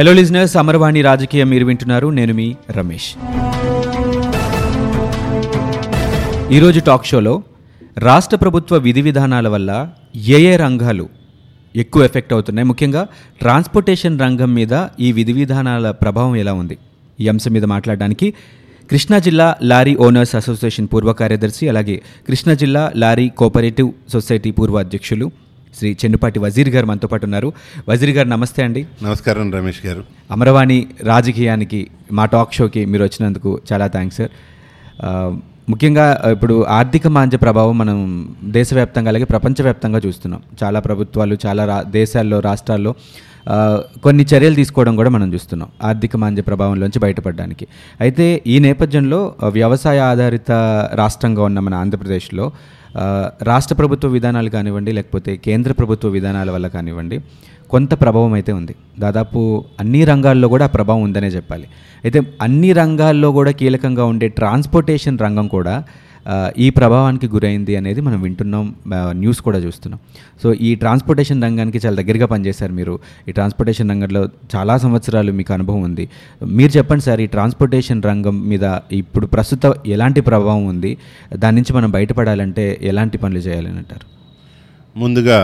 [0.00, 2.10] Hello listeners Amarvani రాజకీయం మీరు వింటున్నారు.
[2.18, 3.08] నేను మీ రమేష్.
[6.56, 7.42] ఈరోజు టాక్ షోలో
[7.98, 11.08] రాష్ట్ర ప్రభుత్వ విధి విధానాల వల్ల ఏ ఏ రంగాలు
[11.76, 12.66] ఎక్కువ ఎఫెక్ట్ అవుతున్నాయి?
[12.66, 13.02] ముఖ్యంగా
[13.40, 16.78] ట్రాన్స్పోర్టేషన్ రంగం మీద ఈ విధి విధానాల ప్రభావం ఎలా ఉంది?
[17.20, 18.30] ఈ అంశం మీద మాట్లాడడానికి
[18.90, 25.49] కృష్ణా జిల్లా లారీ ఓనర్స్ అసోసియేషన్ పూర్వ కార్యదర్శి అలాగే కృష్ణా జిల్లా లారీ కోఆపరేటివ్ సొసైటీ పూర్వ అధ్యక్షులు
[25.78, 27.48] శ్రీ చెన్నుపాటి వజీర్ గారు మనతో పాటు ఉన్నారు.
[27.88, 28.82] వజీర్ గారు నమస్తే అండి.
[29.02, 30.02] నమస్కారం రమేష్ గారు.
[30.30, 30.78] అమరవాణి
[31.12, 31.80] రాజకీయానికి
[32.18, 34.32] మా టాక్ షోకి మీరు వచ్చినందుకు చాలా థ్యాంక్స్ సార్.
[35.70, 37.98] ముఖ్యంగా ఇప్పుడు ఆర్థిక మాంద్య ప్రభావం మనం
[38.58, 40.40] దేశవ్యాప్తంగా అలాగే ప్రపంచవ్యాప్తంగా చూస్తున్నాం.
[40.62, 42.92] చాలా ప్రభుత్వాలు చాలా రా దేశాల్లో రాష్ట్రాల్లో
[44.04, 47.66] కొన్ని చర్యలు తీసుకోవడం కూడా మనం చూస్తున్నాం ఆర్థిక మాంద్య ప్రభావంలోంచి బయటపడడానికి.
[48.00, 49.20] అయితే ఈ నేపథ్యంలో
[49.58, 50.50] వ్యవసాయ ఆధారిత
[51.02, 52.46] రాష్ట్రంగా ఉన్న మన ఆంధ్రప్రదేశ్లో
[53.42, 57.20] రాష్ట్ర ప్రభుత్వ విధానాలు కానివ్వండి లేకపోతే కేంద్ర ప్రభుత్వ విధానాల వల్ల కానివ్వండి
[57.70, 58.74] కొంత ప్రభావం అయితే ఉంది.
[58.98, 61.66] దాదాపు అన్ని రంగాల్లో కూడా ఆ ప్రభావం ఉందనే చెప్పాలి.
[62.04, 65.84] అయితే అన్ని రంగాల్లో కూడా కీలకంగా ఉండే ట్రాన్స్పోర్టేషన్ రంగం కూడా
[66.64, 68.64] ఈ ప్రభావానికి గురైంది అనేది మనం వింటున్నాం
[69.22, 70.00] న్యూస్ కూడా చూస్తున్నాం.
[70.42, 72.94] సో ఈ ట్రాన్స్పోర్టేషన్ రంగానికి చాలా దగ్గరగా పనిచేశారు మీరు.
[73.28, 74.22] ఈ ట్రాన్స్పోర్టేషన్ రంగంలో
[74.54, 76.04] చాలా సంవత్సరాలు మీకు అనుభవం ఉంది.
[76.58, 80.92] మీరు చెప్పండి సార్ ఈ ట్రాన్స్పోర్టేషన్ రంగం మీద ఇప్పుడు ప్రస్తుతం ఎలాంటి ప్రభావం ఉంది?
[81.34, 84.06] దాని నుంచి మనం బయటపడాలంటే ఎలాంటి పనులు చేయాలని అంటారు?
[84.96, 85.40] ముందుగా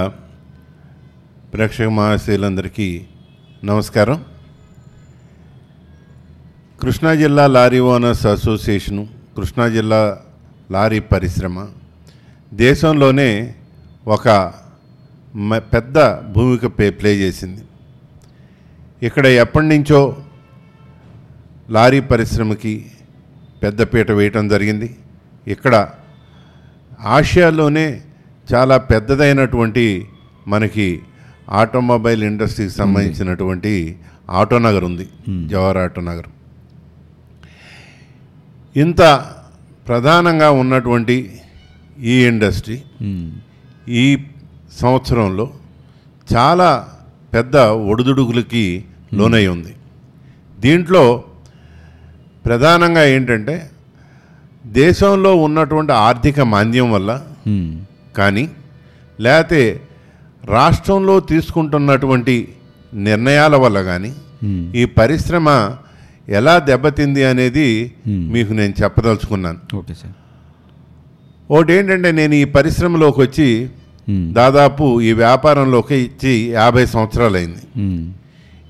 [1.55, 2.89] ప్రేక్షక మహాశయులందరికీ
[3.65, 4.17] నమస్కారం.
[6.81, 9.03] కృష్ణా జిల్లా లారీ ఓనర్స్ అసోసియేషను
[9.37, 10.01] కృష్ణా జిల్లా
[10.75, 11.57] లారీ పరిశ్రమ.
[12.53, 13.31] దేశంలోనే
[14.15, 14.27] ఒక
[15.75, 15.99] పెద్ద
[16.35, 17.63] భూమిక ప్లే ప్లే చేసింది.
[19.07, 20.01] ఇక్కడ ఎప్పటి నుంచో
[21.77, 22.75] లారీ పరిశ్రమకి
[23.63, 24.89] పెద్దపీట వేయటం జరిగింది.
[25.55, 25.75] ఇక్కడ
[27.17, 27.87] ఆసియాలోనే
[28.53, 29.87] చాలా పెద్దదైనటువంటి
[30.53, 30.89] మనకి
[31.61, 33.73] ఆటోమొబైల్ ఇండస్ట్రీకి సంబంధించినటువంటి
[34.41, 35.07] ఆటోనగర్ ఉంది
[35.53, 36.29] జవహర్ ఆటోనగర్
[38.77, 39.03] ఇంత
[39.87, 41.17] ప్రధానంగా ఉన్నటువంటి
[42.07, 43.29] ఈ ఇండస్ట్రీ మ్మ్.
[43.97, 44.05] ఈ
[44.79, 45.47] సంవత్సరంలో
[46.27, 46.69] చాలా
[47.33, 47.57] పెద్ద
[47.91, 48.65] ఒడిదుడుకులకి
[49.15, 49.73] లోనై ఉంది
[50.59, 51.03] దీంట్లో
[52.45, 53.55] ప్రధానంగా ఏంటంటే
[54.77, 57.11] దేశంలో ఉన్నటువంటి ఆర్థిక మాంద్యం వల్ల
[57.49, 57.71] మ్మ్.
[58.17, 58.45] కానీ
[59.19, 59.63] లేకపోతే
[60.53, 62.35] రాష్ట్రంలో తీసుకుంటున్నటువంటి
[63.03, 64.11] నిర్ణయాల వల్ల కానీ.
[64.75, 65.49] ఈ పరిశ్రమ
[66.29, 67.67] ఎలా దెబ్బతింది అనేది
[68.07, 68.23] Hmm.
[68.33, 70.15] మీకు నేను చెప్పదలుచుకున్నాను ఓకే సార్
[71.51, 73.49] ఒకటి ఏంటంటే నేను ఈ పరిశ్రమలోకి వచ్చి
[74.09, 74.25] మ్మ్.
[74.33, 78.03] దాదాపు ఈ వ్యాపారంలోకి ఇచ్చి యాభై సంవత్సరాలైంది మ్మ్.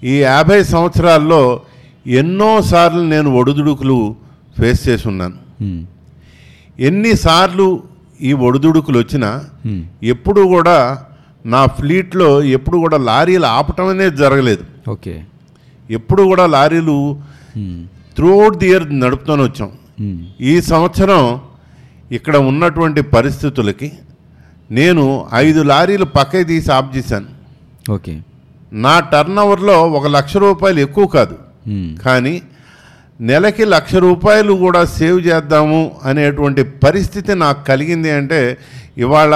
[0.02, 1.42] ఈ యాభై సంవత్సరాల్లో
[2.16, 3.98] ఎన్నోసార్లు నేను ఒడిదుడుకులు
[4.56, 5.36] ఫేస్ చేసి ఉన్నాను.
[6.78, 7.66] ఎన్నిసార్లు
[8.20, 9.30] ఈ ఒడిదుడుకులు వచ్చినా.
[10.06, 10.76] ఎప్పుడు కూడా
[11.44, 15.14] నా ఫ్లీట్లో ఎప్పుడు కూడా లారీలు ఆపటం అనేది జరగలేదు ఓకే
[15.90, 16.96] ఎప్పుడు కూడా లారీలు.
[18.16, 19.70] త్రూఅవుట్ ది ఇయర్ నడుపుతూనే వచ్చాం.
[20.00, 20.18] మ్మ్.
[20.40, 21.40] ఈ సంవత్సరం
[22.12, 23.92] ఇక్కడ ఉన్నటువంటి పరిస్థితులకి
[24.70, 27.26] నేను ఐదు లారీలు పక్కకి తీసి ఆఫ్ చేశాను.
[27.92, 28.20] ఓకే
[28.72, 31.36] నా టర్న్ ఓవర్లో ఒక లక్ష రూపాయలు ఎక్కువ కాదు.
[31.68, 31.96] మ్మ్.
[31.96, 32.42] కానీ
[33.20, 38.58] నెలకి లక్ష రూపాయలు కూడా సేవ్ చేద్దాము అనేటువంటి పరిస్థితి నాకు కలిగింది అంటే
[38.98, 39.34] ఇవాళ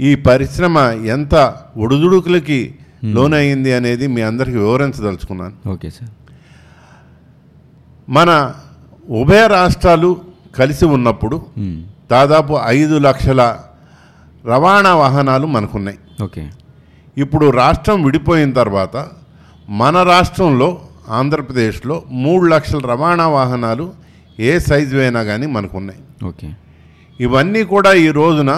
[0.00, 1.34] ఈ పరిశ్రమ ఎంత
[1.76, 2.74] ఒడిదుడుకులకి
[3.04, 5.70] లోనయింది అనేది మీ అందరికీ వివరించదలుచుకున్నాను.
[5.70, 6.10] ఓకే సార్
[8.08, 8.30] మన
[9.14, 10.10] ఉభయ రాష్ట్రాలు
[10.58, 11.78] కలిసి ఉన్నప్పుడు మ్మ్.
[12.10, 13.42] దాదాపు ఐదు లక్షల
[14.44, 15.98] రవాణా వాహనాలు మనకున్నాయి.
[16.22, 16.42] ఓకే.
[17.16, 18.96] ఇప్పుడు రాష్ట్రం విడిపోయిన తర్వాత
[19.76, 20.68] మన రాష్ట్రంలో
[21.10, 23.86] ఆంధ్రప్రదేశ్లో మూడు లక్షల రవాణా వాహనాలు
[24.38, 26.00] ఏ సైజు అయినా కానీ మనకున్నాయి.
[26.24, 26.48] ఓకే.
[27.20, 28.52] ఇవన్నీ కూడా ఈ రోజున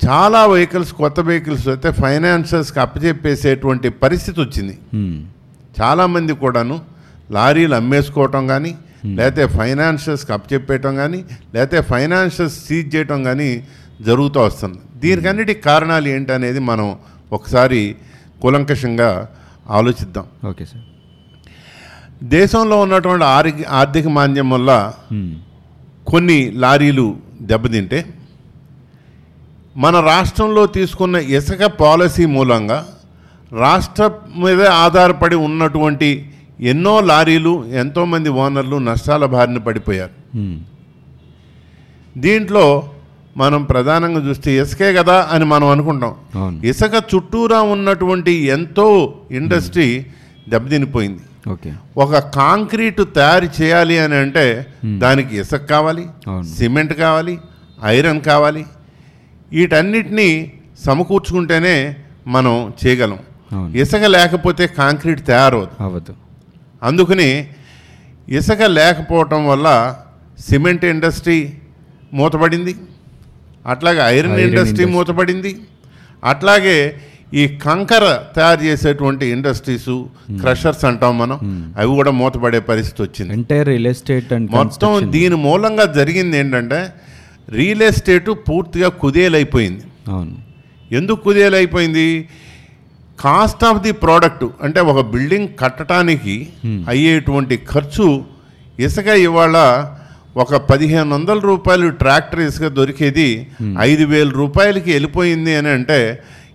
[0.00, 4.74] చాలా వెహికల్స్ కొత్త వెహికల్స్ అయితే ఫైనాన్సర్స్కి అప్పచెప్పేసేటువంటి పరిస్థితి వచ్చింది.
[4.94, 5.18] మ్మ్.
[5.80, 6.76] చాలామంది కూడాను
[7.36, 8.72] లారీలు అమ్మేసుకోవటం కానీ
[9.18, 11.20] లేకపోతే ఫైనాన్షియల్స్కి అప్పచెప్పేయటం కానీ
[11.54, 13.50] లేకపోతే ఫైనాన్షియల్స్ సీజ్ చేయటం కానీ
[14.08, 14.78] జరుగుతూ వస్తుంది.
[15.02, 16.86] దీనికన్నిటికి కారణాలు ఏంటనేది మనం
[17.36, 17.80] ఒకసారి
[18.42, 19.10] కూలంకషంగా
[19.76, 20.24] ఆలోచిద్దాం.
[20.50, 20.84] Okay sir.
[22.36, 24.70] దేశంలో ఉన్నటువంటి ఆర్థిక ఆర్థిక మాంద్యం వల్ల.
[26.10, 27.06] కొన్ని లారీలు
[27.50, 27.98] దెబ్బతింటే
[29.76, 32.78] మన రాష్ట్రంలో తీసుకున్న ఇసుక పాలసీ మూలంగా
[33.52, 34.04] రాష్ట్ర
[34.42, 36.10] మీదే ఆధారపడి ఉన్నటువంటి
[36.60, 40.36] ఎన్నో లారీలు ఎంతోమంది ఓనర్లు నష్టాల బారిన పడిపోయారు.
[42.18, 42.90] దీంట్లో
[43.36, 46.14] మనం ప్రధానంగా చూస్తే ఇసుకే కదా అని మనం అనుకుంటాం.
[46.64, 50.06] ఇసుక చుట్టూరా ఉన్నటువంటి ఎంతో ఇండస్ట్రీ
[50.48, 51.50] దెబ్బతినిపోయింది.
[51.50, 51.72] ఓకే.
[51.96, 54.66] ఒక కాంక్రీట్ తయారు చేయాలి అని అంటే
[54.98, 56.06] దానికి ఇసుక కావాలి.
[56.56, 57.38] సిమెంట్ కావాలి
[57.84, 58.66] ఐరన్ కావాలి.
[59.52, 61.96] వీటన్నిటినీ సమకూర్చుకుంటేనే
[62.26, 63.18] మనం చేయగలం.
[63.76, 66.14] ఇసుక లేకపోతే కాంక్రీట్ తయారవుతుంది అవ్వదు.
[66.82, 67.48] అందుకని
[68.28, 69.96] ఇసుక లేకపోవటం వల్ల
[70.40, 71.52] సిమెంట్ ఇండస్ట్రీ
[72.14, 72.74] మూతపడింది
[73.66, 74.84] అట్లాగే ఐరన్ ఇండస్ట్రీ.
[74.84, 75.56] మూతపడింది
[76.24, 77.00] అట్లాగే
[77.34, 80.04] ఈ కంకర తయారు చేసేటువంటి ఇండస్ట్రీస్
[80.40, 81.38] క్రషర్స్ అంటాం మనం
[81.78, 83.32] అవి కూడా మూతపడే పరిస్థితి వచ్చింది.
[83.32, 86.92] ఎంటైర్ రియల్ ఎస్టేట్ అండ్ మొత్తం దీని మూలంగా జరిగింది ఏంటంటే
[87.50, 89.84] రియల్ ఎస్టేట్ పూర్తిగా కుదేలైపోయింది.
[90.08, 90.36] అవును.
[90.92, 92.28] ఎందుకు కుదేలైపోయింది?
[93.18, 96.36] కాస్ట్ ఆఫ్ ది ప్రోడక్ట్ అంటే ఒక బిల్డింగ్ కట్టడానికి
[96.88, 98.06] అయ్యేటువంటి ఖర్చు
[98.78, 99.56] ఇసుక ఇవాళ
[100.36, 103.26] ఒక పదిహేను వందల రూపాయలు ట్రాక్టర్ ఇసుక దొరికేది
[103.80, 105.98] ఐదు వేల రూపాయలకి వెళ్ళిపోయింది అని అంటే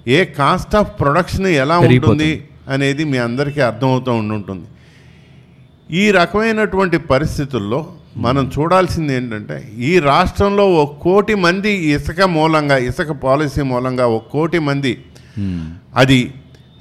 [0.08, 2.32] ఏ కాస్ట్ ఆఫ్ ప్రొడక్షన్ ఎలా ఉంటుంది
[2.70, 4.68] అనేది మీ అందరికీ అర్థమవుతూ ఉండుంటుంది.
[5.92, 7.80] ఈ రకమైనటువంటి పరిస్థితుల్లో
[8.18, 14.60] మనం చూడాల్సింది ఏంటంటే ఈ రాష్ట్రంలో ఒక కోటి మంది ఇసుక మూలంగా ఇసుక పాలసీ మూలంగా ఒక కోటి
[14.60, 14.94] మంది
[15.38, 15.58] Hmm.
[15.96, 16.34] అది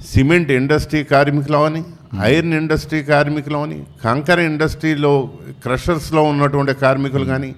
[0.05, 1.83] సిమెంట్ ఇండస్ట్రీ కార్మికులవని
[2.21, 5.29] ఐరన్ ఇండస్ట్రీ కార్మికులవని కంకర ఇండస్ట్రీలో
[5.63, 7.55] క్రషర్స్లో ఉన్నటువంటి కార్మికులు కానీ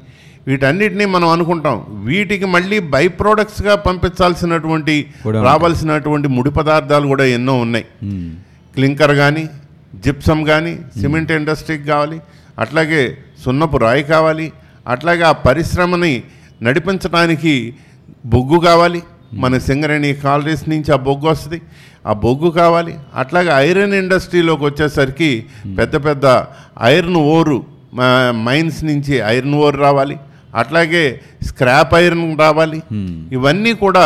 [0.48, 1.86] వీటన్నిటినీ మనం అనుకుంటాం.
[1.90, 5.08] వీటికి మళ్ళీ బై ప్రోడక్ట్స్గా పంపించాల్సినటువంటి.
[5.44, 7.86] రావాల్సినటువంటి ముడి పదార్థాలు కూడా ఎన్నో ఉన్నాయి.
[8.74, 9.50] క్లింకర్ కానీ
[9.96, 12.22] జిప్సమ్ కానీ సిమెంట్ ఇండస్ట్రీకి కావాలి
[12.60, 14.54] అట్లాగే సున్నపు రాయి కావాలి
[14.88, 16.24] అట్లాగే ఆ పరిశ్రమని
[16.62, 17.74] నడిపించడానికి
[18.26, 19.04] బొగ్గు కావాలి.
[19.34, 21.62] మన సింగరేణి కాలరీస్ నుంచి ఆ బొగ్గు వస్తుంది.
[22.10, 22.96] ఆ బొగ్గు కావాలి.
[23.16, 25.46] అట్లాగే ఐరన్ ఇండస్ట్రీలోకి వచ్చేసరికి
[25.78, 26.26] పెద్ద పెద్ద
[26.82, 27.64] ఐరన్ ఓరు
[28.44, 30.18] మైన్స్ నుంచి ఐరన్ ఓర్ రావాలి.
[30.56, 32.82] అట్లాగే స్క్రాప్ ఐరన్ రావాలి.
[33.32, 34.06] ఇవన్నీ కూడా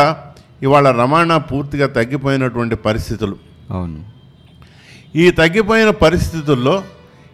[0.63, 3.35] ఇవాళ రవాణా పూర్తిగా తగ్గిపోయినటువంటి పరిస్థితులు.
[3.71, 3.99] అవును.
[5.15, 6.83] ఈ తగ్గిపోయిన పరిస్థితుల్లో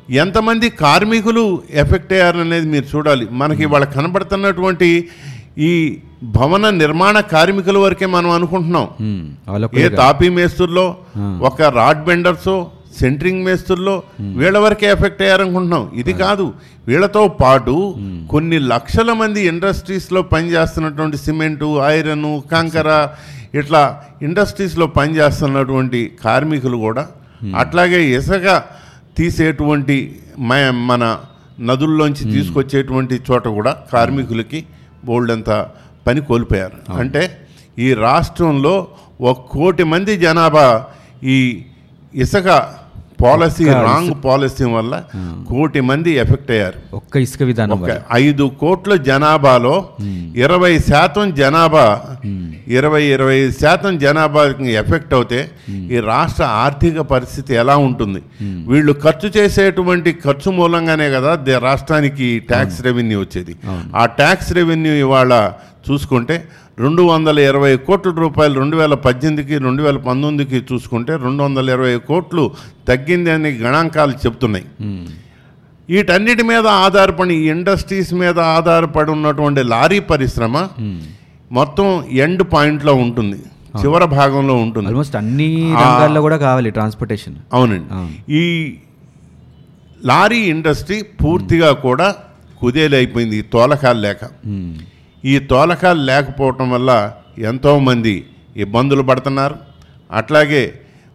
[0.09, 3.27] ఎంతమంది కార్మికులు ఎఫెక్ట్ అయ్యారనేది మీరు చూడాలి.
[3.31, 5.09] మనకి ఇవాళ కనబడుతున్నటువంటి
[5.59, 5.71] ఈ
[6.23, 8.87] భవన నిర్మాణ కార్మికుల వరకే మనం అనుకుంటున్నాం.
[9.79, 10.85] ఏ తాపీ మేస్తుల్లో
[11.41, 12.51] ఒక రాడ్ బెండర్స్
[12.99, 14.03] సెంట్రింగ్ మేస్తుల్లో
[14.37, 15.91] వీళ్ళ వరకే ఎఫెక్ట్ అయ్యారనుకుంటున్నాం.
[15.95, 16.53] ఇది కాదు.
[16.87, 17.73] వీళ్ళతో పాటు
[18.31, 22.89] కొన్ని లక్షల మంది ఇండస్ట్రీస్లో పనిచేస్తున్నటువంటి సిమెంటు ఐరన్ కంకర
[23.53, 23.83] ఇట్లా
[24.21, 27.07] ఇండస్ట్రీస్లో పనిచేస్తున్నటువంటి కార్మికులు కూడా
[27.57, 28.47] అట్లాగే ఇసుక
[29.17, 29.97] తీసేటువంటి
[30.39, 30.55] మ-
[30.85, 31.03] మన
[31.59, 34.59] నదుల్లోంచి తీసుకొచ్చేటువంటి చోట కూడా కార్మికులకి
[35.05, 35.49] బోల్డంత
[36.07, 36.91] పని కోల్పోయారు.
[36.91, 37.47] అంటే
[37.79, 38.87] ఈ రాష్ట్రంలో
[39.21, 40.85] ఒక కోటి మంది జనాభా
[41.23, 41.65] ఈ
[42.15, 42.78] ఇసుక
[43.21, 44.93] పాలసీ రాంగ్ పాలసీ వల్ల
[45.49, 46.77] కోటి మంది ఎఫెక్ట్ అయ్యారు.
[46.99, 47.83] ఒక్క ఇసుక విధానం
[48.25, 49.75] ఐదు కోట్ల జనాభాలో
[50.43, 51.85] ఇరవై శాతం జనాభా
[52.77, 55.41] ఇరవై ఇరవై శాతం జనాభాకి ఎఫెక్ట్ అవుతే
[55.93, 58.21] ఈ రాష్ట్ర ఆర్థిక పరిస్థితి ఎలా ఉంటుంది?
[58.71, 61.33] వీళ్ళు ఖర్చు చేసేటువంటి ఖర్చు మూలంగానే కదా
[61.67, 63.55] రాష్ట్రానికి ట్యాక్స్ రెవెన్యూ వచ్చేది.
[63.95, 65.33] ఆ ట్యాక్స్ రెవెన్యూ ఇవాళ
[65.89, 66.35] చూసుకుంటే
[66.79, 71.97] రెండు వందల ఇరవై కోట్ల రూపాయలు రెండు వేల పద్దెనిమిదికి రెండు వేల పంతొమ్మిదికి చూసుకుంటే రెండు వందల ఇరవై
[71.99, 72.51] కోట్లు
[72.87, 74.65] తగ్గింది అని గణాంకాలు చెప్తున్నాయి.
[75.89, 80.67] వీటన్నిటి మీద ఆధారపడి ఇండస్ట్రీస్ మీద ఆధారపడి ఉన్నటువంటి లారీ పరిశ్రమ
[81.51, 83.39] మొత్తం ఎండ్ పాయింట్లో ఉంటుంది.
[83.81, 84.87] చివరి భాగంలో ఉంటుంది.
[84.87, 87.35] ఆల్మోస్ట్ అన్ని రంగాల్లో కూడా కావాలి ట్రాన్స్పోర్టేషన్.
[87.53, 87.93] అవునండి.
[87.93, 88.31] అవును.
[88.31, 88.43] ఈ
[90.05, 92.15] లారీ ఇండస్ట్రీ పూర్తిగా కూడా
[92.59, 94.17] కుదేలైపోయింది తోలకాలు లేక.
[95.25, 98.25] ఈ తోలకాలు లేకపోవటం వల్ల ఎంతోమంది
[98.57, 99.55] ఇబ్బందులు పడుతున్నారు.
[100.11, 100.73] అట్లాగే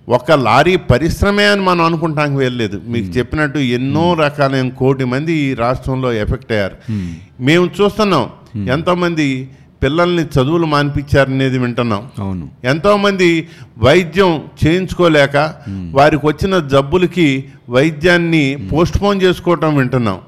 [0.08, 6.12] ఒక లారీ పరిశ్రమే అని మనం అనుకుంటానికి వెళ్ళలేదు మీకు చెప్పినట్టు ఎన్నో రకాలైన కోటి మంది ఈ రాష్ట్రంలో
[6.12, 6.92] ఎఫెక్ట్ అయ్యారు.
[7.40, 7.70] మేము.
[7.80, 8.30] చూస్తున్నాం.
[8.68, 9.48] ఎంతోమంది
[9.82, 12.08] పిల్లల్ని చదువులు మానిపించారనేది వింటున్నాం.
[12.18, 12.48] అవును.
[12.64, 15.54] ఎంతోమంది వైద్యం చేయించుకోలేక
[15.92, 20.18] వారికి వచ్చిన జబ్బులకి వైద్యాన్ని పోస్ట్ పోన్ చేసుకోవటం వింటున్నాం.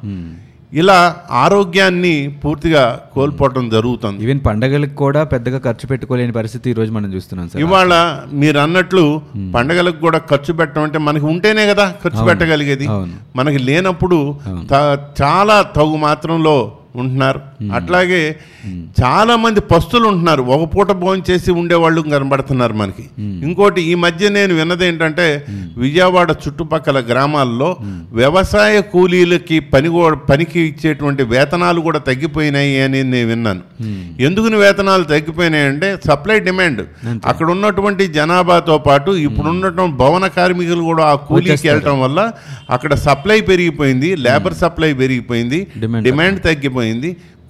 [0.80, 0.96] ఇలా
[1.44, 2.82] ఆరోగ్యాన్ని పూర్తిగా
[3.14, 4.18] కోల్పోవటం జరుగుతుంది.
[4.24, 7.60] ఈవెన్ పండగలకు కూడా పెద్దగా ఖర్చు పెట్టుకోలేని పరిస్థితి ఈ రోజు మనం చూస్తున్నాం సార్.
[7.64, 7.92] ఇవాళ
[8.42, 9.04] మీరు అన్నట్లు
[9.56, 12.88] పండగలకు కూడా ఖర్చు పెట్టడం అంటే మనకి ఉంటేనే కదా ఖర్చు పెట్టగలిగేది.
[13.40, 14.18] మనకి లేనప్పుడు
[15.22, 16.56] చాలా తగు మాత్రంలో
[16.96, 17.40] ఉంటున్నారు.
[17.74, 18.36] అట్లాగే
[19.00, 23.04] చాలా మంది పస్తులు ఉంటున్నారు ఒక పూట భోజనం చేసి ఉండేవాళ్ళు కనబడుతున్నారు మనకి.
[23.20, 25.44] ఇంకోటి ఈ మధ్య నేను విన్నది ఏంటంటే
[25.76, 27.76] విజయవాడ చుట్టుపక్కల గ్రామాల్లో
[28.12, 29.90] వ్యవసాయ కూలీలకి పని
[30.30, 33.60] పనికి ఇచ్చేటువంటి వేతనాలు కూడా తగ్గిపోయినాయి అని నేను విన్నాను.
[34.22, 36.82] ఎందుకు వేతనాలు తగ్గిపోయినాయి అంటే సప్లై డిమాండ్.
[37.26, 41.68] అక్కడ ఉన్నటువంటి జనాభాతో పాటు ఇప్పుడు ఉన్నటువంటి భవన కార్మికులు కూడా ఆ కూలీకి.
[41.68, 42.32] వెళ్ళటం వల్ల
[42.70, 46.85] అక్కడ సప్లై పెరిగిపోయింది లేబర్ సప్లై పెరిగిపోయింది Demand డిమాండ్ తగ్గిపోయింది.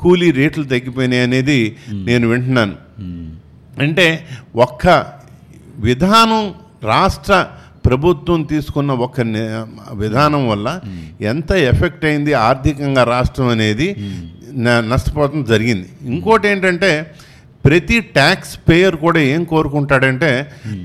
[0.00, 1.59] కూలీ రేట్లు తగ్గిపోయినాయి అనేది
[2.09, 2.76] నేను వింటున్నాను.
[3.83, 4.07] అంటే
[4.57, 4.87] ఒక్క
[5.88, 6.43] విధానం
[6.85, 7.35] రాష్ట్ర
[7.87, 9.21] ప్రభుత్వం తీసుకున్న ఒక
[9.95, 10.69] విధానం వల్ల
[11.21, 13.88] ఎంత ఎఫెక్ట్ అయింది ఆర్థికంగా రాష్ట్రం అనేది
[14.90, 15.88] నష్టపోవడం జరిగింది.
[16.14, 16.90] ఇంకోటి ఏంటంటే
[17.67, 20.31] ప్రతి ట్యాక్స్ పేయర్ కూడా ఏం కోరుకుంటాడంటే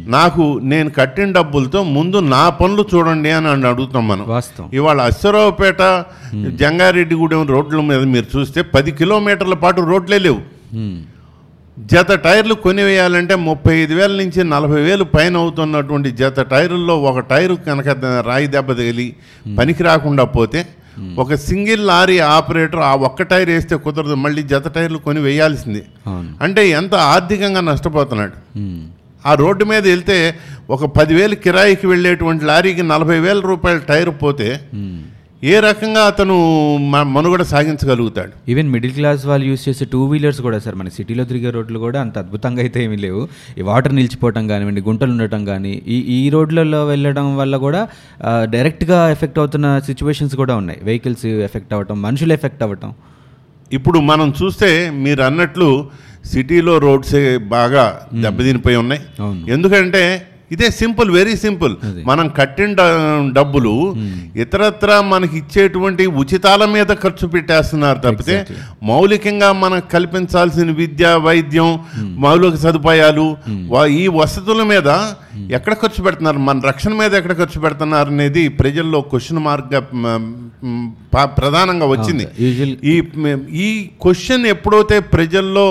[0.08, 4.26] నాకు నేను కట్టిన డబ్బులతో ముందు నా పనులు చూడండి అని అని అడుగుతాం మనం.
[4.28, 4.70] వాస్తవం.
[4.74, 5.82] ఇవాళ అశ్వరావుపేట
[6.56, 10.42] జంగారెడ్డిగూడెం రోడ్ల మీద మీరు చూస్తే పది కిలోమీటర్ల పాటు రోడ్లే లేవు.
[10.76, 11.00] మ్మ్.
[11.78, 17.56] జత టైర్లు కొనివేయాలంటే ముప్పై ఐదు వేల నుంచి నలభై వేలు పైన అవుతున్నటువంటి జత టైరుల్లో ఒక టైరు
[17.68, 17.88] కనుక
[18.26, 19.06] రాయి దెబ్బ తగిలి
[19.58, 20.62] పనికి రాకుండా పోతే
[21.17, 25.81] ఒక సింగిల్ లారీ ఆపరేటర్ ఆ ఒక్క టైర్ వేస్తే కుదరదు మళ్ళీ జత టైర్లు కొని వేయాల్సింది
[26.41, 28.81] అంటే ఎంత ఆర్థికంగా నష్టపోతున్నాడు మ్మ్.
[29.24, 30.17] ఆ రోడ్డు మీద వెళ్తే
[30.69, 35.01] ఒక పదివేలు కిరాయికి వెళ్ళేటువంటి లారీకి నలభై వేల రూపాయల టైర్ పోతే మ్మ్.
[35.50, 36.36] ఏ రకంగా అతను
[37.13, 38.33] మనుగడ సాగించగలుగుతాడు?
[38.51, 42.00] ఈవెన్ మిడిల్ క్లాస్ వాళ్ళు యూస్ చేసే టూ వీలర్స్ కూడా సార్ మన సిటీలో తిరిగే రోడ్లు కూడా
[42.05, 43.21] అంత అద్భుతంగా అయితే ఏమీ లేవు.
[43.60, 47.81] ఈ వాటర్ నిలిచిపోవటం కానివ్వండి గుంటలు ఉండటం కానీ ఈ ఈ రోడ్లలో వెళ్ళడం వల్ల కూడా
[48.55, 50.79] డైరెక్ట్గా ఎఫెక్ట్ అవుతున్న సిచ్యువేషన్స్ కూడా ఉన్నాయి.
[50.89, 52.91] వెహికల్స్ ఎఫెక్ట్ అవ్వటం మనుషులు ఎఫెక్ట్ అవ్వటం.
[53.77, 54.71] ఇప్పుడు మనం చూస్తే
[55.05, 55.69] మీరు అన్నట్లు
[56.31, 57.24] సిటీలో రోడ్సే
[57.55, 57.86] బాగా
[58.25, 59.01] దెబ్బతినిపోయి ఉన్నాయి.
[59.55, 60.03] ఎందుకంటే
[60.51, 61.74] ఇదే సింపుల్ వెరీ సింపుల్.
[62.10, 62.72] మనం కట్టిన
[63.38, 63.74] డబ్బులు
[64.36, 68.38] ఇతరత్ర మనకి ఇచ్చేటువంటి ఉచితాల మీద ఖర్చు పెట్టేస్తున్నారు తప్పితే
[68.89, 71.70] మౌలికంగా మనకు కల్పించాల్సిన విద్య వైద్యం
[72.24, 73.27] మౌలిక సదుపాయాలు
[74.01, 74.89] ఈ వసతుల మీద
[75.55, 76.38] ఎక్కడ ఖర్చు పెడుతున్నారు?
[76.38, 79.79] మన రక్షణ మీద ఎక్కడ ఖర్చు పెడుతున్నారు అనేది ప్రజల్లో క్వశ్చన్ మార్క్గా
[81.38, 82.25] ప్రధానంగా వచ్చింది.
[82.84, 82.96] ఈ
[83.65, 83.70] ఈ
[84.01, 85.65] క్వశ్చన్ ఎప్పుడైతే ప్రజల్లో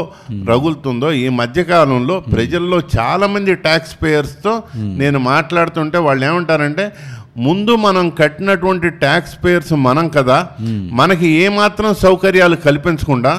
[0.51, 6.93] రగులుతుందో ఈ మధ్యకాలంలో ప్రజల్లో చాలా మంది ట్యాక్స్ పేయర్స్తో నేను మాట్లాడుతుంటే వాళ్ళు ఏమంటారంటే
[7.37, 10.39] ముందు మనం కట్టినటువంటి ట్యాక్స్ పేయర్స్ మనం కదా
[10.93, 13.33] మనకి ఏమాత్రం సౌకర్యాలు కల్పించకుండా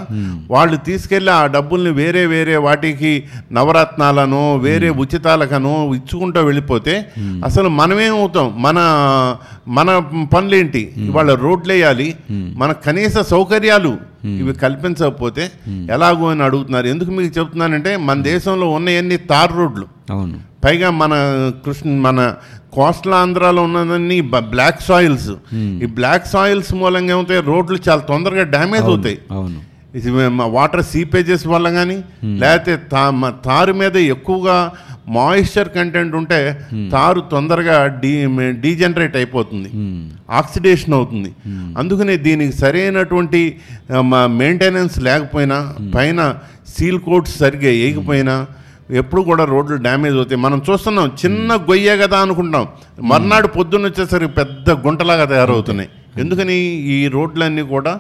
[0.49, 3.11] వాళ్ళు తీసుకెళ్ళి ఆ డబ్బుల్ని వేరే వేరే వాటికి
[3.51, 6.95] నవరత్నాలను వేరే ఉచితాలకను ఇచ్చుకుంటూ వెళ్ళిపోతే
[7.45, 8.53] అసలు మనమేమవుతాం?
[8.57, 8.79] మన
[9.67, 9.89] మన
[10.33, 10.81] పనులేంటి?
[11.05, 12.09] ఇవాళ రోడ్లు వేయాలి
[12.57, 13.93] మన కనీస సౌకర్యాలు
[14.25, 15.51] ఇవి కల్పించకపోతే
[15.91, 16.87] ఎలాగో అని అడుగుతున్నారు.
[16.87, 19.87] ఎందుకు మీకు చెప్తున్నానంటే మన దేశంలో ఉన్నవన్నీ తార్ రోడ్లు.
[20.11, 20.39] అవును.
[20.65, 21.13] పైగా మన
[21.65, 22.33] కృష్ణ మన
[22.73, 25.31] కోస్టల్ ఆంధ్రాలో ఉన్నదన్నీ బ్లాక్ సాయిల్స్.
[25.55, 27.41] ఈ బ్లాక్ సాయిల్స్ మూలంగా ఏమవుతాయి?
[27.41, 29.19] రోడ్లు చాలా తొందరగా డ్యామేజ్ అవుతాయి.
[30.49, 34.57] వాటర్ సీపేజెస్ వల్ల కానీ లేకపోతే తా తారు మీద ఎక్కువగా
[35.15, 36.39] మాయిశ్చర్ కంటెంట్ ఉంటే
[36.93, 38.11] తారు తొందరగా డీ
[38.63, 39.69] డీజనరేట్ అయిపోతుంది.
[39.75, 40.01] మ్మ్.
[40.39, 41.29] ఆక్సిడేషన్ అవుతుంది.
[41.77, 43.41] అందుకనే దీనికి సరైనటువంటి
[44.41, 45.59] మెయింటెనెన్స్ లేకపోయినా
[45.95, 46.19] పైన
[46.75, 48.35] సీల్ కోట్స్ సరిగ్గా వేయకపోయినా
[48.99, 50.39] ఎప్పుడు కూడా రోడ్లు డ్యామేజ్ అవుతాయి.
[50.45, 52.65] మనం చూస్తున్నాం చిన్న గొయ్యే కదా అనుకుంటాం
[53.11, 55.89] మర్నాడు పొద్దున్న వచ్చేసరికి పెద్ద గుంటలాగా తయారవుతున్నాయి.
[56.17, 56.55] ఎందుకని
[56.93, 57.93] ఈ రోడ్లన్నీ కూడా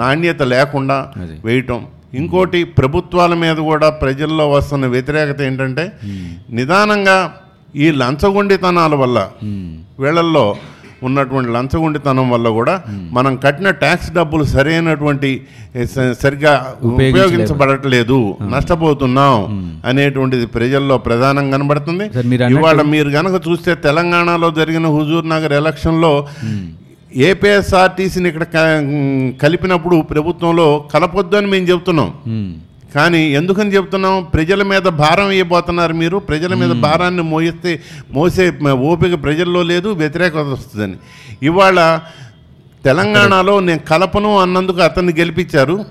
[0.00, 0.96] నాణ్యత లేకుండా.
[1.44, 1.80] వేయటం
[2.20, 5.84] ఇంకోటి ప్రభుత్వాల మీద కూడా ప్రజల్లో వస్తున్న వ్యతిరేకత ఏంటంటే
[6.58, 7.16] నిదానంగా
[7.84, 9.18] ఈ లంచగొండితనాల వల్ల.
[10.02, 10.44] వీళ్ళల్లో
[11.08, 12.74] ఉన్నటువంటి లంచగొండితనం వల్ల కూడా
[13.16, 15.30] మనం కట్టిన ట్యాక్స్ డబ్బులు సరైనటువంటి
[16.22, 16.52] సరిగ్గా.
[16.90, 18.18] ఉపయోగించబడట్లేదు
[18.52, 19.34] నష్టపోతున్నాం
[19.90, 22.06] అనేటువంటిది ప్రజల్లో ప్రధానం కనబడుతుంది.
[22.58, 26.12] ఇవాళ మీరు గనక చూస్తే తెలంగాణలో జరిగిన హుజూర్ నగర్ ఎలక్షన్లో
[27.16, 28.44] ఏపీఎస్ఆర్టీసీని ఇక్కడ
[29.42, 32.10] కలిపినప్పుడు ప్రభుత్వంలో కలపొద్దు అని మేము చెబుతున్నాం.
[32.94, 36.16] కానీ ఎందుకని చెప్తున్నాం ప్రజల మీద భారం ఇవ్వబోతున్నారు మీరు.
[36.18, 40.96] ప్రజల మీద భారాన్ని మోయిస్తే మోసే ఓపిక ప్రజల్లో లేదు వ్యతిరేకత వస్తుందని.
[41.42, 42.00] ఇవాళ
[42.84, 45.84] తెలంగాణలో నేను కలపను అన్నందుకు అతన్ని గెలిపించారు.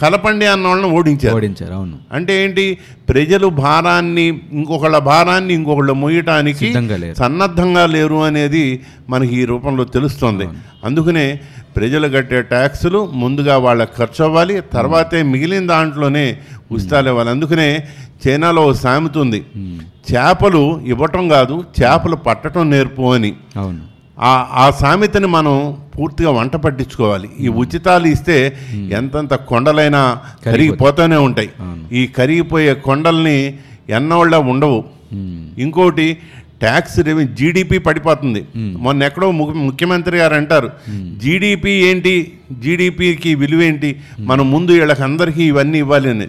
[0.00, 1.36] కలపండి అన్న వాళ్ళని ఓడించారు.
[1.36, 1.98] ఓడించారు అవును.
[2.12, 2.78] అంటే ఏంటి?
[3.08, 6.72] ప్రజలు భారాన్ని ఇంకొకళ్ళ భారాన్ని ఇంకొకళ్ళ మోయటానికి.
[7.14, 10.48] సన్నద్ధంగా లేరు అనేది మనకి ఈ రూపంలో తెలుస్తుంది.
[10.84, 11.40] అందుకనే
[11.76, 16.36] ప్రజలు కట్టే ట్యాక్సులు ముందుగా వాళ్ళకి ఖర్చు అవ్వాలి తర్వాతే మిగిలిన దాంట్లోనే
[16.72, 17.30] ఉచితాలు ఇవ్వాలి.
[17.30, 17.84] అందుకనే
[18.28, 19.44] చైనాలో ఓ సామెత ఉంది.
[20.12, 23.34] చేపలు ఇవ్వటం కాదు చేపలు పట్టటం నేర్పు అని.
[23.56, 23.93] అవును.
[24.20, 27.28] ఆ ఆ సామెతని మనం పూర్తిగా వంట పట్టించుకోవాలి.
[27.40, 28.56] ఈ ఉచితాలు ఇస్తే
[28.90, 31.50] ఎంతంత కొండలైనా కరిగిపోతూనే ఉంటాయి.
[31.92, 34.84] ఈ కరిగిపోయే కొండల్ని ఎన్నోళ్ళ ఉండవు.
[35.58, 36.18] ఇంకోటి
[36.60, 38.40] ట్యాక్స్ రెవెన్యూ జీడిపి పడిపోతుంది.
[38.84, 39.30] మొన్న ఎక్కడో
[39.66, 40.68] ముఖ్యమంత్రి గారు అంటారు
[41.22, 42.14] జీడిపి ఏంటి?
[42.62, 43.90] జీడిపికి విలువ ఏంటి?
[44.20, 46.26] మనం ముందు వీళ్ళకి అందరికీ ఇవన్నీ ఇవ్వాలి అని.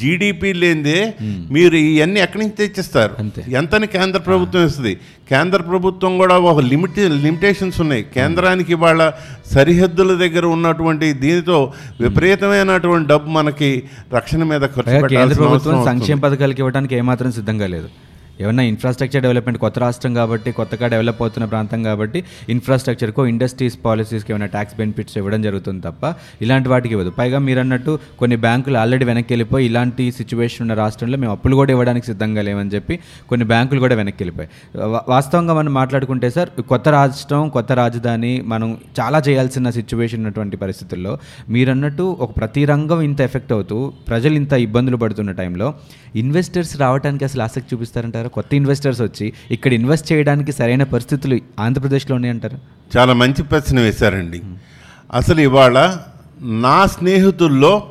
[0.00, 1.14] జీడిపి లేనిదే
[1.50, 3.14] మీరు ఇవన్నీ ఎక్కడి నుంచి తెచ్చిస్తారు.
[3.50, 4.94] ఎంతని కేంద్ర ప్రభుత్వం ఇస్తుంది?
[5.30, 8.02] కేంద్ర ప్రభుత్వం కూడా ఒక లిమిట్ లిమిటేషన్స్ ఉన్నాయి.
[8.14, 9.02] కేంద్రానికి వాళ్ళ
[9.54, 13.70] సరిహద్దుల దగ్గర ఉన్నటువంటి దీనితో విపరీతమైనటువంటి డబ్బు మనకి
[14.14, 16.18] రక్షణ మీద ఖర్చు సంక్షేమ.
[16.18, 17.90] పథకాలకి ఇవ్వడానికి ఏమాత్రం సిద్ధంగా లేదు.
[18.42, 24.46] ఏమన్నా ఇన్ఫ్రాస్ట్రక్చర్ డెవలప్మెంట్ కొత్త రాష్ట్రం కాబట్టి కొత్తగా డెవలప్ అవుతున్న ప్రాంతం కాబట్టి ఇన్ఫ్రాస్ట్రక్చర్కో ఇండస్ట్రీస్ పాలసీస్కి ఏమైనా
[24.46, 26.02] ట్యాక్స్ బెనిఫిట్స్ ఇవ్వడం జరుగుతుంది తప్ప
[26.44, 27.10] ఇలాంటి వాటికి ఇవ్వదు.
[27.10, 31.72] పైగా మీరు అన్నట్టు కొన్ని బ్యాంకులు ఆల్రెడీ వెనక్కి వెళ్ళిపోయి ఇలాంటి సిచ్యువేషన్ ఉన్న రాష్ట్రంలో మేము అప్పులు కూడా
[31.72, 32.94] ఇవ్వడానికి సిద్ధంగా లేవని చెప్పి
[33.28, 34.50] కొన్ని బ్యాంకులు కూడా వెనక్కి వెళ్ళిపోయాయి.
[35.08, 38.68] వాస్తవంగా మనం మాట్లాడుకుంటే సార్ కొత్త రాష్ట్రం కొత్త రాజధాని మనం
[39.00, 41.12] చాలా చేయాల్సిన సిచ్యువేషన్ ఉన్నటువంటి పరిస్థితుల్లో
[41.56, 45.68] మీరు అన్నట్టు ఒక ప్రతి రంగం ఇంత ఎఫెక్ట్ అవుతూ ప్రజలు ఇంత ఇబ్బందులు పడుతున్న టైంలో
[46.22, 48.23] ఇన్వెస్టర్స్ రావడానికి అసలు ఆసక్తి చూపిస్తారంటారు?
[48.28, 52.58] కొత్త ఇన్వెస్టర్స్ వచ్చి ఇక్కడ ఇన్వెస్ట్ చేయడానికి సరైన పరిస్థితులు ఆంధ్రప్రదేశ్లో ఉన్నాయంటారా?
[52.96, 54.42] చాలా మంచి ప్రశ్న వేశారండి.
[55.12, 55.96] అసలు ఇవాళ
[56.42, 57.90] నా స్నేహితుల్లో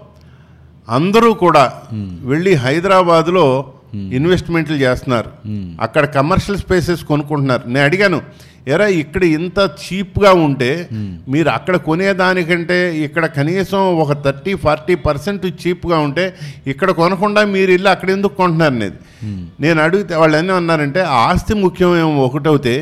[0.90, 1.82] అందరూ కూడా
[2.22, 5.30] వెళ్ళి హైదరాబాద్లో ఇన్వెస్ట్మెంట్లు చేస్తున్నారు.
[5.82, 7.68] అక్కడ కమర్షియల్ స్పేసెస్ కొనుక్కుంటున్నారు.
[7.68, 8.22] నేను అడిగాను
[8.68, 10.70] ఎరా ఇక్కడ ఇంత చీప్గా ఉంటే
[11.30, 16.26] మీరు అక్కడ కొనేదానికంటే ఇక్కడ కనీసం ఒక థర్టీ ఫార్టీ పర్సెంట్ చీప్గా ఉంటే
[16.68, 18.98] ఇక్కడ కొనకుండా మీరు ఇల్లు అక్కడ ఎందుకు కొంటున్నారు అనేది.
[19.60, 22.76] నేను అడిగితే వాళ్ళు ఎన్ని అన్నారంటే ఆస్తి ముఖ్యమేమో ఒకటవుతే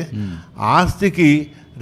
[0.76, 1.28] ఆస్తికి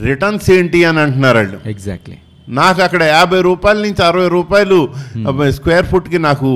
[0.04, 1.58] రిటర్న్స్ ఏంటి అని అంటున్నారు వాళ్ళు.
[1.66, 2.16] ఎగ్జాక్ట్లీ
[2.48, 4.78] నాకు అక్కడ యాభై రూపాయల నుంచి అరవై రూపాయలు
[5.56, 6.50] స్క్వేర్ ఫుట్కి నాకు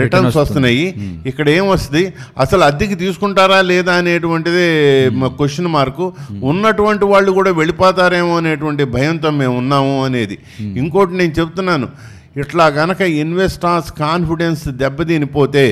[0.00, 0.84] రిటర్న్స్ వస్తున్నాయి.
[1.30, 2.02] ఇక్కడ ఏం వస్తుంది?
[2.42, 4.64] అసలు అద్దెకి తీసుకుంటారా లేదా అనేటువంటిది
[5.38, 6.06] క్వశ్చన్ మార్కు
[6.50, 10.38] ఉన్నటువంటి వాళ్ళు కూడా వెళ్ళిపోతారేమో అనేటువంటి భయంతో మేము ఉన్నాము అనేది.
[10.82, 11.88] ఇంకోటి నేను చెప్తున్నాను.
[12.42, 15.66] ఇట్లా గనక ఇన్వెస్టర్స్ కాన్ఫిడెన్స్ దెబ్బతినిపోతే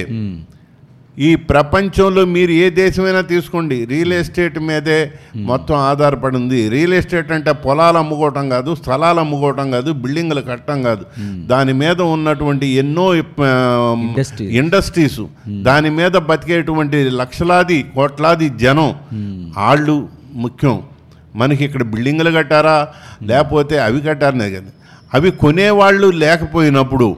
[1.18, 3.84] ఈ ప్రపంచంలో మీరు ఏ దేశమైనా తీసుకోండి.
[3.84, 9.92] రియల్ ఎస్టేట్ మీదే మొత్తం ఆధారపడి ఉంది రియల్ ఎస్టేట్ అంటే పొలాలు అమ్ముకోవటం కాదు స్థలాలు అమ్ముకోవటం కాదు
[9.92, 11.04] బిల్డింగ్లు కట్టడం కాదు.
[11.46, 13.14] దాని మీద ఉన్నటువంటి ఎన్నో.
[14.40, 15.20] ఇండస్ట్రీస్.
[15.48, 18.94] దాని మీద బతికేటువంటి లక్షలాది కోట్లాది జనం.
[19.58, 20.80] వాళ్ళు ముఖ్యం.
[21.36, 22.88] మనకి ఇక్కడ బిల్డింగ్లు కట్టారా?
[23.22, 24.70] లేకపోతే అవి కట్టారనే కదా.
[25.14, 27.16] అవి కొనేవాళ్ళు లేకపోయినప్పుడు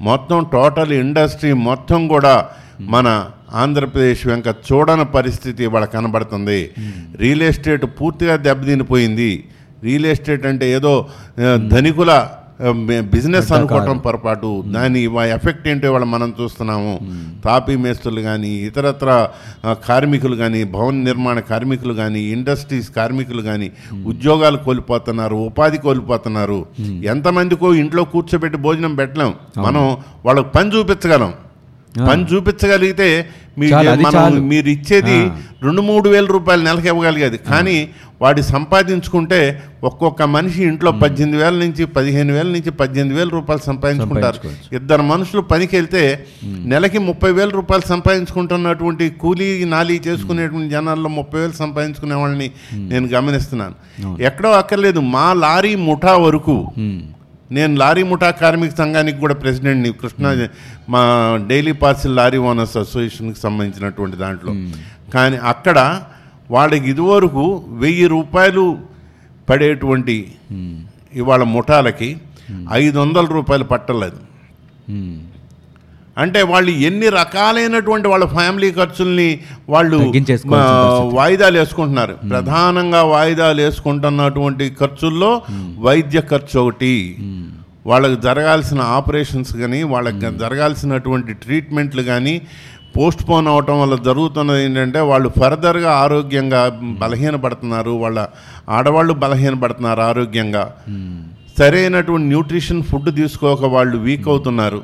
[0.00, 2.46] మొత్తం టోటల్ ఇండస్ట్రీ మొత్తం కూడా
[2.80, 3.08] మన
[3.54, 6.70] ఆంధ్రప్రదేశ్ వెంక చూడని పరిస్థితి ఇవాళ కనబడుతుంది.
[7.16, 9.44] రియల్ ఎస్టేట్ పూర్తిగా దెబ్బతినిపోయింది.
[9.84, 10.94] రియల్ ఎస్టేట్ అంటే ఏదో
[11.68, 12.12] ధనికుల
[13.12, 14.64] బిజినెస్ అనుకోవటం పొరపాటు.
[14.66, 15.00] దాని
[15.36, 16.92] ఎఫెక్ట్ ఏంటో ఇవాళ మనం చూస్తున్నాము.
[17.44, 19.28] తాపీ మేస్తులు కానీ ఇతరత్ర
[19.88, 23.70] కార్మికులు కానీ భవన నిర్మాణ కార్మికులు కానీ ఇండస్ట్రీస్ కార్మికులు కానీ
[24.06, 26.66] ఉద్యోగాలు కోల్పోతున్నారు ఉపాధి కోల్పోతున్నారు.
[27.14, 29.34] ఎంతమందికో ఇంట్లో కూర్చోబెట్టి భోజనం పెట్టలేం.
[29.58, 31.32] మనం వాళ్ళకి పని చూపించగలం.
[32.08, 33.08] పని చూపించగలిగితే.
[34.52, 35.18] మీరు ఇచ్చేది
[35.66, 37.38] రెండు మూడు వేల రూపాయలు నెలకి ఇవ్వగలిగేది.
[37.50, 37.76] కానీ
[38.22, 39.38] వాడి సంపాదించుకుంటే
[39.88, 44.38] ఒక్కొక్క మనిషి ఇంట్లో పద్దెనిమిది వేల నుంచి పదిహేను వేల నుంచి పద్దెనిమిది వేల రూపాయలు సంపాదించుకుంటారు.
[44.78, 46.02] ఇద్దరు మనుషులు పనికి వెళ్తే
[46.72, 52.48] నెలకి ముప్పై వేల రూపాయలు సంపాదించుకుంటున్నటువంటి కూలీ నాలీ చేసుకునేటువంటి జనాల్లో ముప్పై వేలు సంపాదించుకునే వాళ్ళని
[52.92, 53.74] నేను గమనిస్తున్నాను.
[54.30, 56.56] ఎక్కడో అక్కర్లేదు మా లారీ ముఠా వరకు
[57.50, 60.48] నేను లారీ ముఠా కార్మిక సంఘానికి కూడా ప్రెసిడెంట్ని కృష్ణా
[60.88, 61.02] మా
[61.48, 64.52] డైలీ పార్సిల్ లారీ ఓనర్స్ అసోసియేషన్కి సంబంధించినటువంటి దాంట్లో.
[65.14, 65.78] కానీ అక్కడ
[66.50, 68.78] వాళ్ళకి ఇదివరకు వెయ్యి రూపాయలు
[69.48, 70.32] పడేటువంటి
[71.14, 72.20] ఇవాళ ముఠాలకి
[72.72, 74.20] ఐదు వందల రూపాయలు పట్టలేదు.
[76.18, 79.96] అంటే వాళ్ళు ఎన్ని రకాలైనటువంటి వాళ్ళ ఫ్యామిలీ ఖర్చుల్ని వాళ్ళు.
[81.14, 82.14] వాయిదాలు వేసుకుంటున్నారు.
[82.30, 85.42] ప్రధానంగా వాయిదాలు వేసుకుంటున్నటువంటి ఖర్చుల్లో
[85.78, 87.16] వైద్య ఖర్చు ఒకటి.
[87.86, 92.40] వాళ్ళకి జరగాల్సిన ఆపరేషన్స్ కానీ వాళ్ళకి జరగాల్సినటువంటి ట్రీట్మెంట్లు కానీ
[92.96, 97.90] పోస్ట్ పోన్ అవటం వల్ల జరుగుతున్నది ఏంటంటే వాళ్ళు ఫర్దర్గా ఆరోగ్యంగా బలహీనపడుతున్నారు.
[97.90, 98.26] వాళ్ళ
[98.68, 100.64] ఆడవాళ్ళు బలహీనపడుతున్నారు ఆరోగ్యంగా.
[101.58, 104.82] సరైనటువంటి న్యూట్రిషన్ ఫుడ్ తీసుకోక వాళ్ళు వీక్ అవుతున్నారు.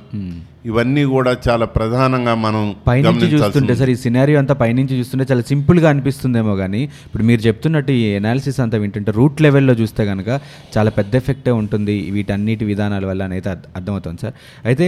[0.65, 5.89] ఇవన్నీ కూడా చాలా ప్రధానంగా మనం పైనుంచి చూస్తుంటే సార్ ఈ సినారియో అంతా పైనుంచి చూస్తుంటే చాలా సింపుల్గా
[5.89, 10.29] అనిపిస్తుందేమో కానీ ఇప్పుడు మీరు చెప్తున్నట్టు ఈ ఎనాలిసిస్ అంతా వింటుంటే రూట్ లెవెల్లో చూస్తే కనుక
[10.77, 14.35] చాలా పెద్ద ఎఫెక్టే ఉంటుంది వీటన్నిటి విధానాల వల్ల అనేది అర్థ- అర్థమవుతుంది సార్.
[14.65, 14.87] అయితే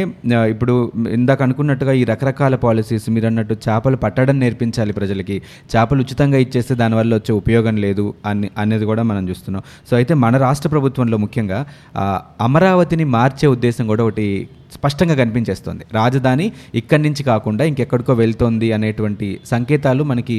[0.51, 0.75] ఇప్పుడు
[1.11, 5.39] ఇందాక అనుకున్నట్టుగా ఈ రకరకాల పాలసీస్ మీరు అన్నట్టు చేపలు పట్టడం నేర్పించాలి ప్రజలకి.
[5.73, 9.63] చేపలు ఉచితంగా ఇచ్చేస్తే దానివల్ల వచ్చే ఉపయోగం లేదు అని అనేది కూడా మనం చూస్తున్నాం.
[9.91, 11.61] సో అయితే మన రాష్ట్ర ప్రభుత్వంలో ముఖ్యంగా
[12.41, 14.27] అమరావతిని మార్చే ఉద్దేశం కూడా ఒకటి
[14.77, 15.83] స్పష్టంగా కనిపించేస్తుంది.
[15.99, 16.47] రాజధాని
[16.81, 20.37] ఇక్కడి నుంచి కాకుండా ఇంకెక్కడికో వెళ్తోంది అనేటువంటి సంకేతాలు మనకి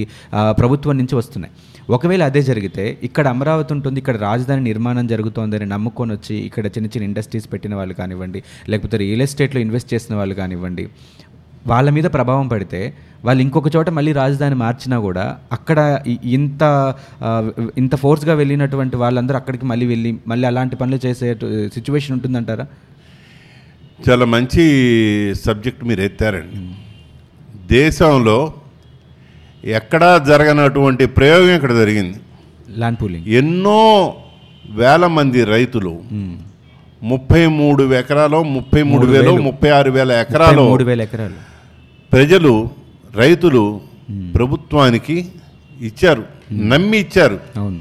[0.60, 1.54] ప్రభుత్వం నుంచి వస్తున్నాయి.
[1.96, 6.88] ఒకవేళ అదే జరిగితే ఇక్కడ అమరావతి ఉంటుంది ఇక్కడ రాజధాని నిర్మాణం జరుగుతోంది అని నమ్ముకొని వచ్చి ఇక్కడ చిన్న
[6.94, 8.40] చిన్న ఇండస్ట్రీస్ పెట్టిన వాళ్ళు కానివ్వండి
[8.74, 10.86] లేకపోతే రియల్ ఎస్టేట్లో ఇన్వెస్ట్ చేసిన వాళ్ళు కానివ్వండి
[11.72, 12.80] వాళ్ళ మీద ప్రభావం పడితే
[13.26, 15.26] వాళ్ళు ఇంకొక చోట మళ్ళీ రాజధాని మార్చినా కూడా
[15.58, 15.80] అక్కడ
[16.38, 16.64] ఇంత
[17.82, 21.30] ఇంత ఫోర్స్గా వెళ్ళినటువంటి వాళ్ళందరూ అక్కడికి మళ్ళీ వెళ్ళి మళ్ళీ అలాంటి పనులు చేసే
[21.76, 22.66] సిచ్యువేషన్ ఉంటుందంటారా?
[24.00, 24.64] చాలా మంచి
[25.46, 26.58] సబ్జెక్ట్ మీరు ఎత్తారండి.
[27.68, 28.54] దేశంలో
[29.66, 32.18] ఎక్కడా జరగనటువంటి ప్రయోగం ఇక్కడ జరిగింది.
[32.78, 34.16] ల్యాండ్ పూలింగ్ ఎన్నో
[34.70, 36.02] వేల మంది రైతులు
[37.02, 39.42] ముప్పై మూడు ఎకరాలు ముప్పై మూడు వేలు వేలు.
[39.42, 41.34] ముప్పై ఆరు వేల ఎకరాలు మూడు వేల ఎకరాలు.
[42.14, 42.70] ప్రజలు
[43.16, 43.82] రైతులు
[44.36, 45.18] ప్రభుత్వానికి
[45.82, 47.40] ఇచ్చారు నమ్మి ఇచ్చారు.
[47.60, 47.80] అవును.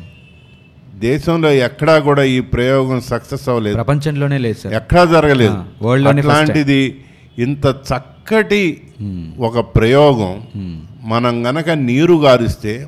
[1.03, 3.75] దేశంలో ఎక్కడా కూడా ఈ ప్రయోగం సక్సెస్ అవ్వలేదు.
[3.75, 4.75] ప్రపంచంలోనే లేదు సార్.
[4.75, 5.63] ఎక్కడా జరగలేదు.
[6.09, 7.05] అట్లాంటిది
[7.39, 8.81] ఇంత చక్కటి
[9.39, 10.43] ఒక ప్రయోగం
[11.03, 12.87] మనం గనక నీరు గారిస్తే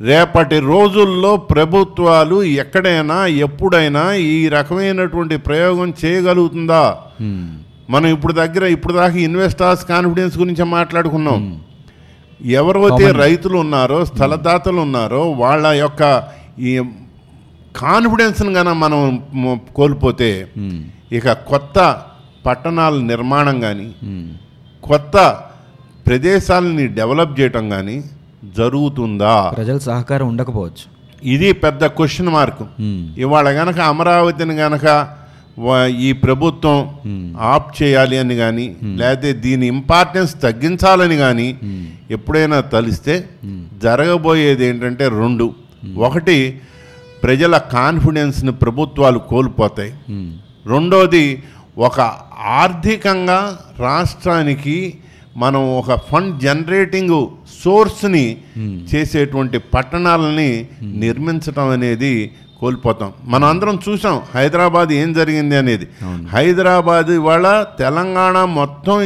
[0.00, 6.96] రేపటి రోజుల్లో ప్రభుత్వాలు ఎక్కడైనా ఎప్పుడైనా ఈ రకమైనటువంటి ప్రయోగం చేయగలుగుతుందా?
[7.22, 7.46] Hmm.
[7.90, 11.60] మనం ఇప్పుడు దగ్గర ఇప్పుడు దాకా ఇన్వెస్టర్స్ కాన్ఫిడెన్స్ గురించి మాట్లాడుకున్నాం.
[12.44, 16.22] ఎవరైతే రైతులు ఉన్నారో స్థలదాతలు ఉన్నారో వాళ్ళ యొక్క
[16.58, 16.82] ఈ
[17.76, 20.30] కాన్ఫిడెన్స్ని కనుక మనం కోల్పోతే.
[21.12, 21.78] ఇక కొత్త
[22.46, 23.88] పట్టణాల నిర్మాణం కానీ.
[24.82, 25.16] కొత్త
[26.06, 27.96] ప్రదేశాలని డెవలప్ చేయటం కానీ
[28.56, 29.34] జరుగుతుందా?
[29.56, 30.84] ప్రజల సహకారం ఉండకపోవచ్చు.
[31.24, 32.64] ఇది పెద్ద క్వశ్చన్ మార్క్.
[33.18, 34.86] ఇవాళ గనక అమరావతిని గనక
[36.00, 36.78] ఈ ప్రభుత్వం
[37.40, 41.48] ఆప్ చేయాలి అని కానీ లేకపోతే దీని ఇంపార్టెన్స్ తగ్గించాలని కానీ
[42.10, 43.14] ఎప్పుడైనా తలిస్తే
[43.82, 45.46] జరగబోయేది ఏంటంటే రెండు.
[45.96, 46.38] ఒకటి
[47.22, 49.92] ప్రజల కాన్ఫిడెన్స్ని ప్రభుత్వాలు కోల్పోతాయి.
[50.66, 51.24] రెండోది
[51.78, 52.00] ఒక
[52.60, 53.40] ఆర్థికంగా
[53.78, 54.76] రాష్ట్రానికి
[55.36, 57.18] మనం ఒక ఫండ్ జనరేటింగ్
[57.62, 58.24] సోర్స్ని
[58.90, 60.50] చేసేటువంటి పట్టణాలని
[60.82, 62.14] నిర్మించడం అనేది
[62.60, 63.12] కోల్పోతాం.
[63.24, 65.86] మనం అందరం చూసాం హైదరాబాద్ ఏం జరిగింది అనేది.
[66.32, 67.46] హైదరాబాద్ ఇవాళ
[67.78, 68.96] తెలంగాణ మొత్తం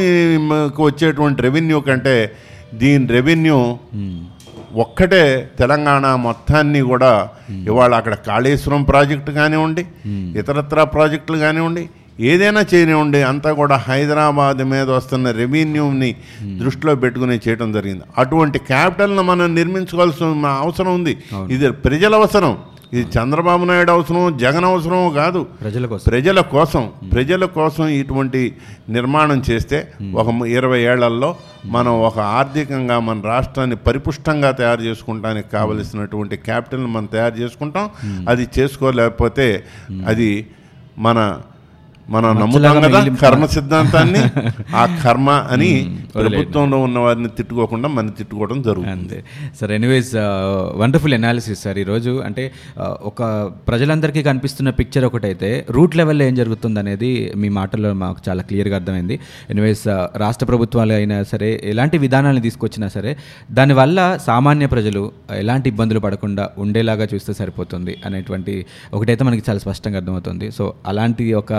[0.83, 2.17] వచ్చేటువంటి రెవెన్యూ కంటే
[2.73, 3.57] దీని రెవెన్యూ
[4.73, 7.29] ఒక్కటే తెలంగాణ మొత్తాన్ని కూడా
[7.65, 9.85] ఇవాళ అక్కడ కాళేశ్వరం ప్రాజెక్టు కానివ్వండి
[10.39, 18.03] ఇతరత్ర ప్రాజెక్టులు కానివ్వండి ఏదైనా చేయనివ్వండి అంతా కూడా హైదరాబాద్ మీద వస్తున్న రెవెన్యూని దృష్టిలో పెట్టుకుని చేయడం జరిగింది.
[18.17, 21.17] అటువంటి క్యాపిటల్ను మనం నిర్మించుకోవాల్సిన అవసరం ఉంది.
[21.51, 22.57] ఇది ప్రజల అవసరం.
[22.93, 25.43] ఇది చంద్రబాబు నాయుడు అవసరం జగన్ అవసరం కాదు.
[25.43, 26.11] ప్రజల కోసం.
[26.11, 28.55] ప్రజల కోసం ప్రజల కోసం ఇటువంటి
[28.89, 36.85] నిర్మాణం చేస్తే ఒక ఇరవై ఏళ్ళలో మనం ఒక ఆర్థికంగా మన రాష్ట్రాన్ని పరిపుష్టంగా తయారు చేసుకుంటానికి కావలసినటువంటి క్యాపిటల్
[36.85, 37.89] మనం తయారు చేసుకుంటాం.
[38.29, 39.63] అది చేసుకోలేకపోతే
[40.07, 40.47] అది
[40.97, 41.41] మన
[42.07, 44.21] మనం నమ్ముతాం కదా కర్మ సిద్ధాంతాన్ని
[44.75, 45.69] ఆ కర్మ అని
[46.17, 48.93] ప్రభుత్వంలో ఉన్న వారిని తిట్టుకోకుండా మనం తిట్టుకోవడం జరుగుతుంది.
[48.95, 49.17] అంతే.
[49.59, 50.11] Sir anyways
[50.81, 51.77] wonderful analysis sir.
[51.83, 52.43] ఈరోజు అంటే
[52.77, 53.19] ఆ, ఒక
[53.67, 57.09] ప్రజలందరికీ కనిపిస్తున్న పిక్చర్ ఒకటైతే రూట్ లెవెల్లో ఏం జరుగుతుంది అనేది
[57.41, 59.17] మీ మాటల్లో మాకు చాలా క్లియర్గా అర్థమైంది.
[59.49, 59.83] ఎనీవేస్
[60.23, 63.13] రాష్ట్ర ప్రభుత్వాలు అయినా సరే ఎలాంటి విధానాలను తీసుకొచ్చినా సరే
[63.51, 65.03] దానివల్ల సామాన్య ప్రజలు
[65.41, 68.55] ఎలాంటి ఇబ్బందులు పడకుండా ఉండేలాగా చూస్తే సరిపోతుంది అనేటువంటి
[68.93, 70.49] ఒకటైతే మనకి చాలా స్పష్టంగా అర్థమవుతుంది.
[70.51, 71.53] సో అలాంటి ఒక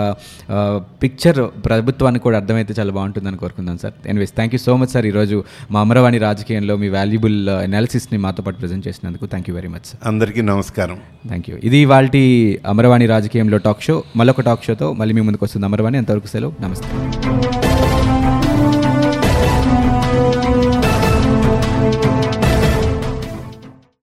[1.03, 3.95] పిక్చర్ ప్రభుత్వానికి కూడా అర్థమైతే చాలా బాగుంటుందని కోరుకుందాం sir.
[4.09, 8.57] Anyways thank you so much sir ఈరోజు మా అమరవాణి రాజకీయంలో మీ వాల్యుబుల్ అనాలిసిస్ని మాతో పాటు
[8.57, 10.99] ప్రజెంట్ చేసినందుకు థ్యాంక్ యూ వెరీ మచ్ అందరికీ నమస్కారం.
[11.27, 12.11] థ్యాంక్ యూ ఇది వాళ్ళ
[12.67, 15.99] అమరవాణి రాజకీయంలో టాక్ షో మరొక టాక్ షోతో మళ్ళీ మీ ముందుకు వస్తుంది అమరవాణి.
[15.99, 16.53] అంతవరకు సెలవు.
[16.61, 17.68] నమస్తే